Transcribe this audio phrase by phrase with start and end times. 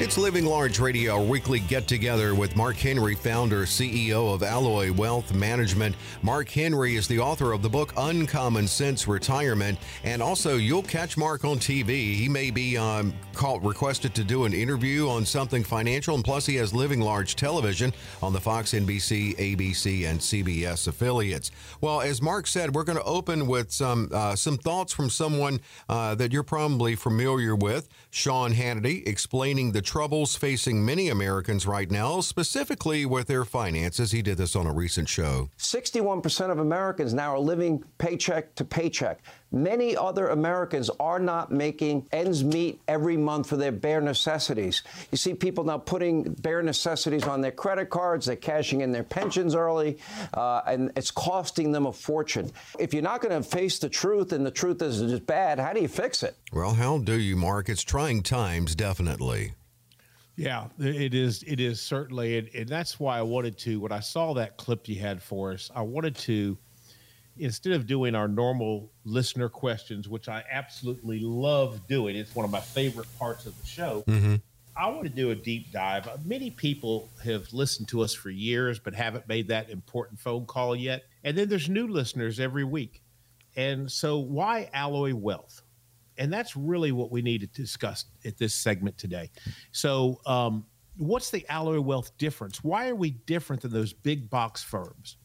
[0.00, 4.92] It's Living Large Radio, a weekly get together with Mark Henry, founder, CEO of Alloy
[4.92, 5.94] Wealth Management.
[6.20, 11.16] Mark Henry is the author of the book Uncommon Sense Retirement, and also you'll catch
[11.16, 12.12] Mark on TV.
[12.12, 16.44] He may be um, called, requested to do an interview on something financial, and plus
[16.44, 21.52] he has Living Large Television on the Fox, NBC, ABC, and CBS affiliates.
[21.80, 25.60] Well, as Mark said, we're going to open with some uh, some thoughts from someone
[25.88, 31.90] uh, that you're probably familiar with, Sean Hannity, explaining the troubles facing many Americans right
[31.90, 34.10] now, specifically with their finances.
[34.10, 35.50] He did this on a recent show.
[35.58, 39.20] 61% of Americans now are living paycheck to paycheck.
[39.52, 44.82] Many other Americans are not making ends meet every month for their bare necessities.
[45.12, 49.04] You see people now putting bare necessities on their credit cards, they're cashing in their
[49.04, 49.98] pensions early,
[50.32, 52.50] uh, and it's costing them a fortune.
[52.80, 55.80] If you're not going to face the truth and the truth is bad, how do
[55.80, 56.36] you fix it?
[56.52, 57.68] Well, how do you, Mark?
[57.68, 59.54] It's trying times, definitely.
[60.36, 61.44] Yeah, it is.
[61.44, 63.80] It is certainly, and, and, that's why I wanted to.
[63.80, 66.58] When I saw that clip you had for us, I wanted to,
[67.38, 72.50] instead of doing our normal listener questions, which I absolutely love doing, it's one of
[72.50, 74.02] my favorite parts of the show.
[74.08, 74.36] Mm-hmm.
[74.76, 76.08] I want to do a deep dive.
[76.26, 80.74] Many people have listened to us for years, but haven't made that important phone call
[80.74, 81.04] yet.
[81.22, 83.02] And then there's new listeners every week.
[83.56, 85.62] And so, why Alloy Wealth?
[86.18, 89.30] And that's really what we need to discuss at this segment today.
[89.72, 92.62] So, um, what's the alloy wealth difference?
[92.62, 95.16] Why are we different than those big box firms?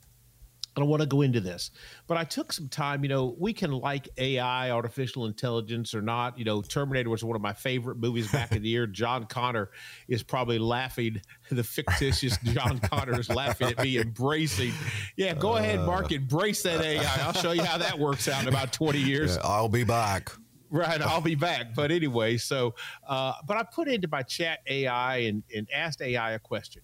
[0.75, 1.71] I don't want to go into this,
[2.07, 3.03] but I took some time.
[3.03, 6.37] You know, we can like AI, artificial intelligence, or not.
[6.37, 8.87] You know, Terminator was one of my favorite movies back in the year.
[8.87, 9.71] John Connor
[10.07, 11.21] is probably laughing.
[11.49, 14.71] The fictitious John Connor is laughing at me, embracing.
[15.17, 17.03] Yeah, go ahead, Mark, embrace that AI.
[17.25, 19.35] I'll show you how that works out in about 20 years.
[19.35, 20.31] Yeah, I'll be back.
[20.71, 21.73] Right, I'll be back.
[21.73, 22.75] But anyway, so
[23.07, 26.83] uh, but I put into my chat AI and, and asked AI a question.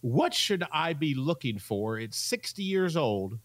[0.00, 3.38] What should I be looking for at 60 years old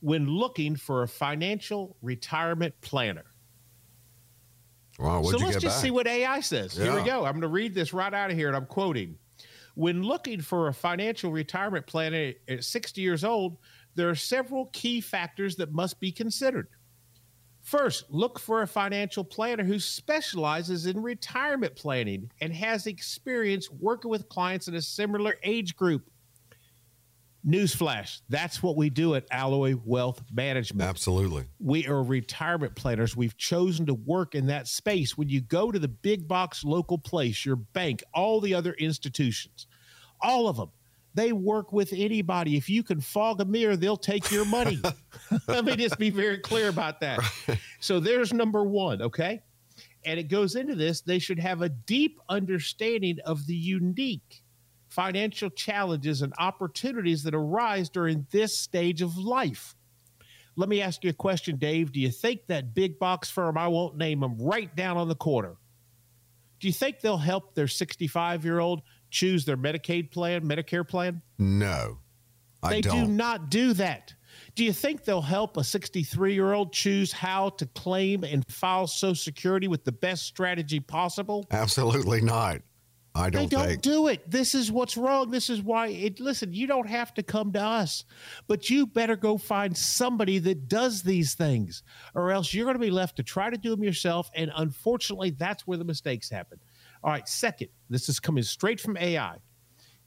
[0.00, 3.24] when looking for a financial retirement planner?
[4.98, 5.82] Wow, so let's just back?
[5.82, 6.78] see what AI says.
[6.78, 6.84] Yeah.
[6.84, 7.24] Here we go.
[7.24, 9.18] I'm going to read this right out of here, and I'm quoting.
[9.74, 13.56] When looking for a financial retirement planner at 60 years old,
[13.96, 16.68] there are several key factors that must be considered.
[17.64, 24.10] First, look for a financial planner who specializes in retirement planning and has experience working
[24.10, 26.10] with clients in a similar age group.
[27.46, 30.86] Newsflash, that's what we do at Alloy Wealth Management.
[30.86, 31.44] Absolutely.
[31.58, 33.16] We are retirement planners.
[33.16, 35.16] We've chosen to work in that space.
[35.16, 39.66] When you go to the big box local place, your bank, all the other institutions,
[40.20, 40.70] all of them,
[41.14, 42.56] they work with anybody.
[42.56, 44.80] If you can fog a mirror, they'll take your money.
[45.48, 47.20] Let me just be very clear about that.
[47.48, 47.58] Right.
[47.80, 49.42] So there's number one, okay?
[50.04, 54.42] And it goes into this, they should have a deep understanding of the unique
[54.88, 59.74] financial challenges and opportunities that arise during this stage of life.
[60.56, 61.90] Let me ask you a question, Dave.
[61.90, 65.16] Do you think that big box firm, I won't name them, right down on the
[65.16, 65.56] corner,
[66.60, 68.82] do you think they'll help their 65 year old
[69.14, 71.22] choose their Medicaid plan, Medicare plan?
[71.38, 71.98] No,
[72.62, 73.06] I they don't.
[73.06, 74.12] do not do that.
[74.56, 78.86] Do you think they'll help a 63 year old choose how to claim and file
[78.86, 81.46] Social Security with the best strategy possible?
[81.50, 82.60] Absolutely not.
[83.16, 83.42] I don't.
[83.42, 83.82] They don't think.
[83.82, 84.28] do it.
[84.28, 85.30] This is what's wrong.
[85.30, 85.86] This is why.
[85.88, 88.04] It, listen, you don't have to come to us,
[88.48, 91.84] but you better go find somebody that does these things,
[92.16, 94.30] or else you're going to be left to try to do them yourself.
[94.34, 96.58] And unfortunately, that's where the mistakes happen.
[97.04, 99.36] All right, second, this is coming straight from AI.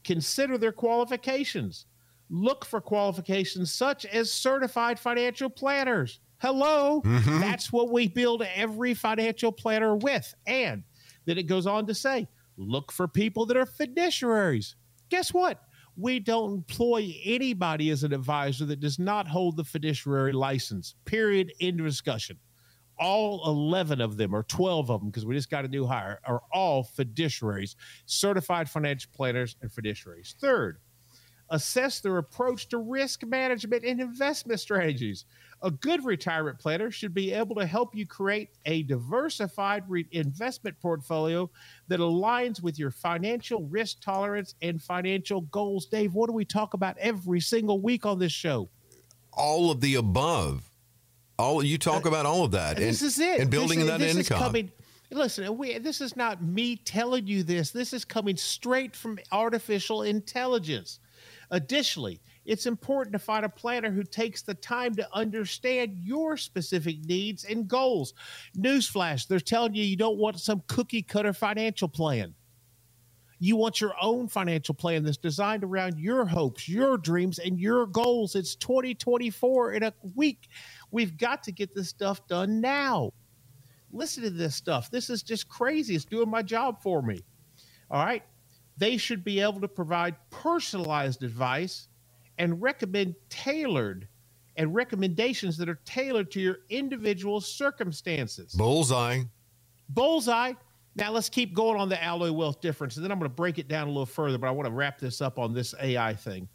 [0.02, 1.86] Consider their qualifications.
[2.28, 6.18] Look for qualifications such as certified financial planners.
[6.38, 7.40] Hello, mm-hmm.
[7.40, 10.34] that's what we build every financial planner with.
[10.48, 10.82] And
[11.24, 14.74] then it goes on to say, look for people that are fiduciaries.
[15.08, 15.62] Guess what?
[15.96, 20.96] We don't employ anybody as an advisor that does not hold the fiduciary license.
[21.04, 21.52] Period.
[21.60, 22.38] End of discussion
[22.98, 26.20] all 11 of them or 12 of them because we just got a new hire
[26.24, 30.34] are all fiduciaries certified financial planners and fiduciaries.
[30.36, 30.78] Third
[31.50, 35.24] assess their approach to risk management and investment strategies.
[35.62, 40.78] A good retirement planner should be able to help you create a diversified re- investment
[40.80, 41.50] portfolio
[41.88, 45.86] that aligns with your financial risk tolerance and financial goals.
[45.86, 48.68] Dave what do we talk about every single week on this show?
[49.32, 50.67] All of the above
[51.38, 52.76] all you talk uh, about all of that.
[52.76, 53.40] And, this is it.
[53.40, 54.38] And building this, that this income.
[54.38, 54.72] Is coming,
[55.10, 57.70] Listen, we, this is not me telling you this.
[57.70, 61.00] This is coming straight from artificial intelligence.
[61.50, 67.04] Additionally, it's important to find a planner who takes the time to understand your specific
[67.06, 68.12] needs and goals.
[68.56, 72.34] Newsflash, they're telling you you don't want some cookie cutter financial plan.
[73.40, 77.86] You want your own financial plan that's designed around your hopes, your dreams, and your
[77.86, 78.34] goals.
[78.34, 80.48] It's 2024 in a week.
[80.90, 83.12] We've got to get this stuff done now.
[83.92, 84.90] Listen to this stuff.
[84.90, 85.94] This is just crazy.
[85.94, 87.20] It's doing my job for me.
[87.90, 88.22] All right.
[88.76, 91.88] They should be able to provide personalized advice
[92.38, 94.08] and recommend tailored
[94.56, 98.52] and recommendations that are tailored to your individual circumstances.
[98.52, 99.22] Bullseye.
[99.88, 100.52] Bullseye.
[100.96, 103.58] Now let's keep going on the alloy wealth difference, and then I'm going to break
[103.58, 104.38] it down a little further.
[104.38, 106.48] But I want to wrap this up on this AI thing.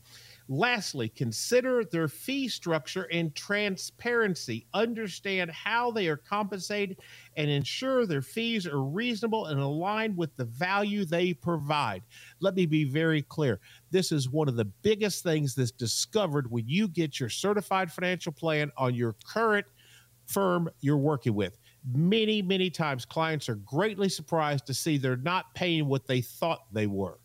[0.49, 4.67] Lastly, consider their fee structure and transparency.
[4.73, 6.99] Understand how they are compensated
[7.37, 12.03] and ensure their fees are reasonable and aligned with the value they provide.
[12.41, 13.61] Let me be very clear.
[13.89, 18.33] This is one of the biggest things that's discovered when you get your certified financial
[18.33, 19.65] plan on your current
[20.25, 21.57] firm you're working with.
[21.91, 26.61] Many, many times clients are greatly surprised to see they're not paying what they thought
[26.71, 27.19] they were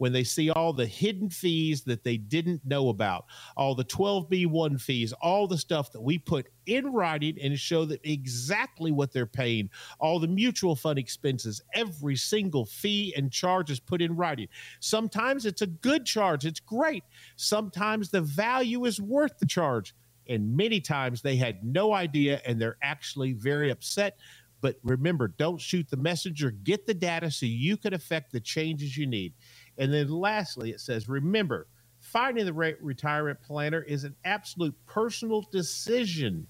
[0.00, 4.80] when they see all the hidden fees that they didn't know about, all the 12B1
[4.80, 9.26] fees, all the stuff that we put in writing and show them exactly what they're
[9.26, 9.68] paying,
[9.98, 14.48] all the mutual fund expenses, every single fee and charge is put in writing.
[14.80, 17.04] Sometimes it's a good charge, it's great.
[17.36, 19.94] Sometimes the value is worth the charge.
[20.28, 24.16] And many times they had no idea and they're actually very upset.
[24.60, 28.96] But remember, don't shoot the messenger, get the data so you can affect the changes
[28.96, 29.32] you need.
[29.78, 31.66] And then lastly, it says, remember,
[31.98, 36.46] finding the right retirement planner is an absolute personal decision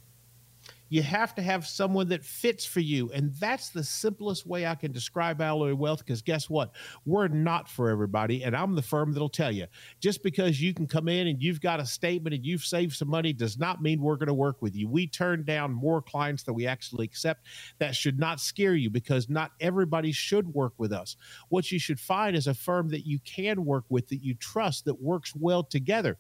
[0.91, 3.11] you have to have someone that fits for you.
[3.13, 6.73] And that's the simplest way I can describe Alloy Wealth because guess what?
[7.07, 8.43] We're not for everybody.
[8.43, 9.67] And I'm the firm that'll tell you
[10.01, 13.09] just because you can come in and you've got a statement and you've saved some
[13.09, 14.89] money does not mean we're going to work with you.
[14.89, 17.47] We turn down more clients than we actually accept.
[17.79, 21.17] That should not scare you because not everybody should work with us.
[21.51, 24.87] What you should find is a firm that you can work with, that you trust,
[24.87, 26.19] that works well together.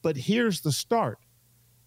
[0.00, 1.18] But here's the start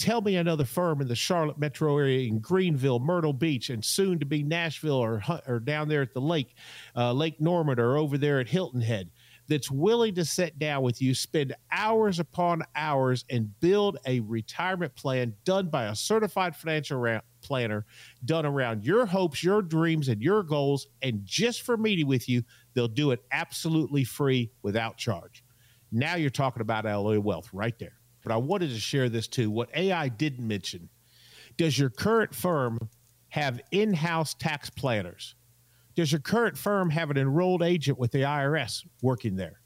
[0.02, 4.18] tell me another firm in the Charlotte metro area, in Greenville, Myrtle Beach, and soon
[4.20, 6.56] to be Nashville or, or down there at the lake,
[6.96, 9.12] uh, Lake Norman, or over there at Hilton Head
[9.48, 14.96] that's willing to sit down with you, spend hours upon hours, and build a retirement
[14.96, 17.86] plan done by a certified financial planner,
[18.26, 20.88] done around your hopes, your dreams, and your goals.
[21.04, 22.44] And just for meeting with you,
[22.74, 25.44] they'll do it absolutely free without charge.
[25.92, 29.50] Now you're talking about alloy wealth right there but I wanted to share this too.
[29.50, 30.90] What AI didn't mention
[31.58, 32.78] does your current firm
[33.30, 35.36] have in house tax planners?
[35.96, 39.60] Does your current firm have an enrolled agent with the IRS working there?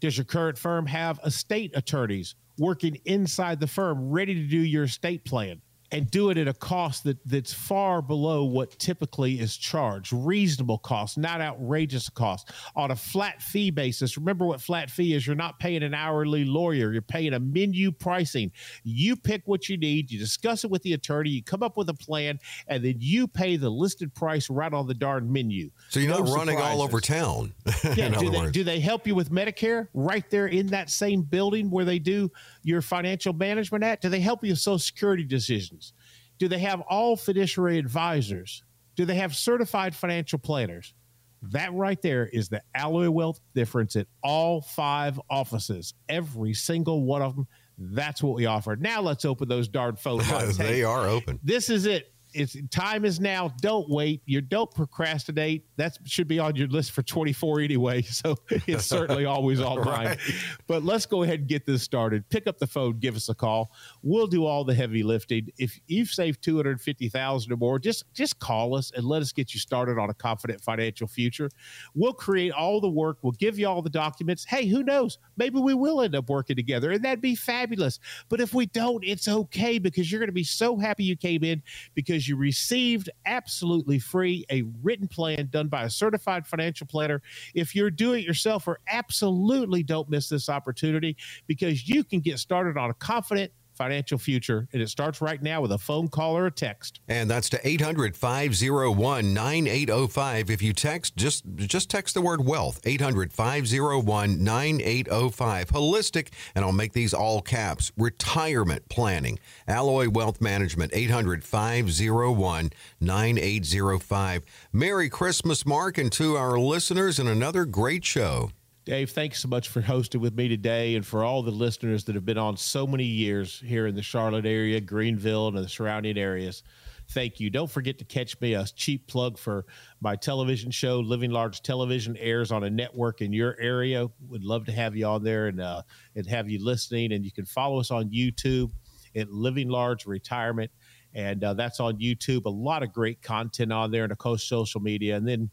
[0.00, 4.84] Does your current firm have estate attorneys working inside the firm ready to do your
[4.84, 5.60] estate plan?
[5.92, 10.12] And do it at a cost that that's far below what typically is charged.
[10.12, 12.50] Reasonable cost not outrageous cost.
[12.74, 15.26] On a flat fee basis remember what flat fee is?
[15.26, 16.92] You're not paying an hourly lawyer.
[16.92, 18.52] You're paying a menu pricing.
[18.84, 21.88] You pick what you need you discuss it with the attorney you come up with
[21.88, 25.70] a plan and then you pay the listed price right on the darn menu.
[25.88, 26.78] So you're no not running surprises.
[26.78, 27.54] all over town
[27.96, 31.70] yeah do they, do they help you with medicare right there in that same building
[31.70, 32.30] where they do
[32.66, 35.92] your financial management at do they help you with social security decisions
[36.38, 38.62] do they have all fiduciary advisors?
[38.94, 40.94] Do they have certified financial planners?
[41.42, 45.94] That right there is the alloy wealth difference at all five offices.
[46.08, 47.46] Every single one of them.
[47.78, 48.74] That's what we offer.
[48.74, 50.56] Now let's open those darn phone lines.
[50.56, 51.38] they hey, are open.
[51.42, 53.50] This is it it's time is now.
[53.60, 54.20] Don't wait.
[54.26, 55.64] You don't procrastinate.
[55.76, 58.04] That should be on your list for 24 anyway.
[58.16, 59.78] So it's certainly always on.
[59.82, 60.18] Right.
[60.66, 62.26] But let's go ahead and get this started.
[62.30, 63.72] Pick up the phone, give us a call.
[64.02, 65.50] We'll do all the heavy lifting.
[65.58, 69.60] If you've saved 250,000 or more, just just call us and let us get you
[69.60, 71.50] started on a confident financial future.
[71.94, 73.18] We'll create all the work.
[73.22, 74.44] We'll give you all the documents.
[74.44, 75.18] Hey, who knows?
[75.36, 77.98] Maybe we will end up working together and that'd be fabulous.
[78.28, 81.44] But if we don't, it's okay because you're going to be so happy you came
[81.44, 81.62] in
[81.94, 87.22] because you received absolutely free a written plan done by a certified financial planner.
[87.54, 91.16] If you're do it yourself, or absolutely don't miss this opportunity
[91.46, 94.68] because you can get started on a confident financial future.
[94.72, 97.00] And it starts right now with a phone call or a text.
[97.08, 100.50] And that's to 800 501 9805.
[100.50, 105.68] If you text, just, just text the word wealth, 800 501 9805.
[105.68, 109.38] Holistic, and I'll make these all caps retirement planning.
[109.68, 114.42] Alloy Wealth Management, 800 501 9805.
[114.72, 118.50] Merry Christmas, Mark, and to our listeners, and another great show.
[118.86, 122.14] Dave, thanks so much for hosting with me today and for all the listeners that
[122.14, 126.16] have been on so many years here in the Charlotte area, Greenville, and the surrounding
[126.16, 126.62] areas.
[127.10, 127.50] Thank you.
[127.50, 129.66] Don't forget to catch me a cheap plug for
[130.00, 131.00] my television show.
[131.00, 134.06] Living Large Television airs on a network in your area.
[134.28, 135.82] Would love to have you on there and uh,
[136.14, 137.10] and have you listening.
[137.10, 138.70] And you can follow us on YouTube
[139.16, 140.70] at Living Large Retirement,
[141.12, 142.44] and uh, that's on YouTube.
[142.44, 145.16] A lot of great content on there, and of course social media.
[145.16, 145.50] And then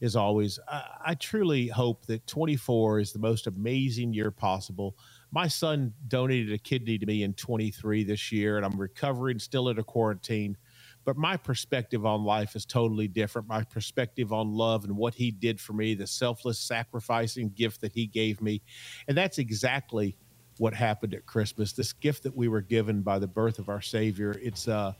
[0.00, 4.96] as always, I, I, truly hope that 24 is the most amazing year possible.
[5.32, 9.68] My son donated a kidney to me in 23 this year, and I'm recovering, still
[9.68, 10.56] in a quarantine.
[11.04, 13.48] But my perspective on life is totally different.
[13.48, 17.92] My perspective on love and what he did for me, the selfless, sacrificing gift that
[17.92, 18.62] he gave me.
[19.08, 20.16] And that's exactly
[20.58, 21.72] what happened at Christmas.
[21.72, 24.38] This gift that we were given by the birth of our Savior.
[24.42, 24.92] It's, uh,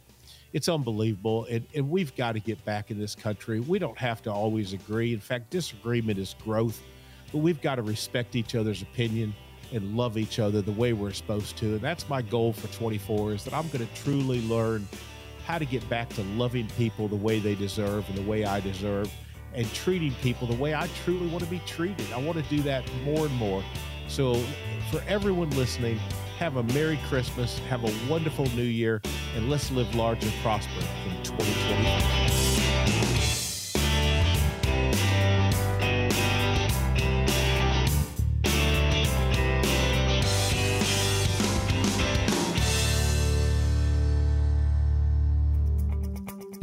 [0.53, 1.47] it's unbelievable.
[1.51, 3.61] And, and we've got to get back in this country.
[3.61, 5.13] We don't have to always agree.
[5.13, 6.81] In fact, disagreement is growth,
[7.33, 9.35] but we've got to respect each other's opinion
[9.73, 11.67] and love each other the way we're supposed to.
[11.75, 14.89] And that's my goal for 24 is that I'm going to truly learn
[15.45, 18.61] how to get back to loving people the way they deserve and the way I
[18.61, 19.13] deserve
[19.55, 22.07] and treating people the way I truly want to be treated.
[22.13, 23.63] I want to do that more and more.
[24.09, 24.35] So,
[24.91, 25.99] for everyone listening,
[26.39, 29.03] have a Merry Christmas, have a wonderful New Year,
[29.37, 32.28] and let's live large and prosper in 2020.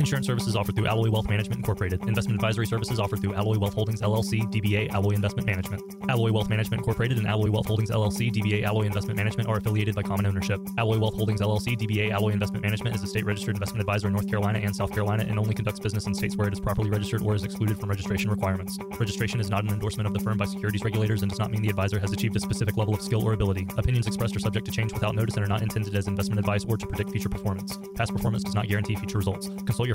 [0.05, 1.99] Insurance services offered through Alloy Wealth Management Incorporated.
[2.07, 5.81] Investment advisory services offered through Alloy Wealth Holdings LLC, DBA Alloy Investment Management.
[6.07, 9.95] Alloy Wealth Management Incorporated and Alloy Wealth Holdings LLC, DBA Alloy Investment Management are affiliated
[9.95, 10.61] by common ownership.
[10.77, 14.13] Alloy Wealth Holdings LLC, DBA Alloy Investment Management is a state registered investment advisor in
[14.13, 16.91] North Carolina and South Carolina and only conducts business in states where it is properly
[16.91, 18.77] registered or is excluded from registration requirements.
[18.99, 21.63] Registration is not an endorsement of the firm by securities regulators and does not mean
[21.63, 23.65] the advisor has achieved a specific level of skill or ability.
[23.75, 26.63] Opinions expressed are subject to change without notice and are not intended as investment advice
[26.65, 27.79] or to predict future performance.
[27.95, 29.47] Past performance does not guarantee future results.
[29.65, 29.94] Consult your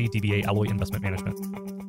[0.09, 1.80] DBA Alloy Investment Management.